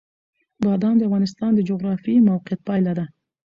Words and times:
بادام 0.63 0.95
د 0.97 1.01
افغانستان 1.09 1.51
د 1.55 1.59
جغرافیایي 1.69 2.25
موقیعت 2.29 2.59
پایله 2.67 2.93
ده. 2.97 3.05